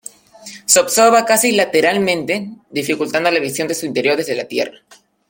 [0.65, 4.79] Se observa casi lateralmente, dificultando la visión de su interior desde la Tierra.